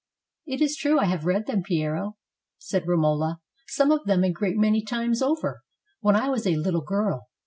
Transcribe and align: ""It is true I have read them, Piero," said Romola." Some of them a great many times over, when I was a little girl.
""It 0.47 0.61
is 0.63 0.75
true 0.75 0.97
I 0.99 1.05
have 1.05 1.27
read 1.27 1.45
them, 1.45 1.61
Piero," 1.61 2.17
said 2.57 2.87
Romola." 2.87 3.39
Some 3.67 3.91
of 3.91 4.05
them 4.05 4.23
a 4.23 4.31
great 4.31 4.57
many 4.57 4.81
times 4.83 5.21
over, 5.21 5.61
when 5.99 6.15
I 6.15 6.27
was 6.27 6.47
a 6.47 6.55
little 6.55 6.81
girl. 6.81 7.27